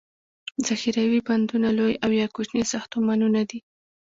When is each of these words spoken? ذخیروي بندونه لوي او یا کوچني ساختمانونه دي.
ذخیروي 0.67 1.19
بندونه 1.27 1.69
لوي 1.77 1.93
او 2.03 2.11
یا 2.21 2.27
کوچني 2.35 2.63
ساختمانونه 2.73 3.41
دي. 3.49 3.59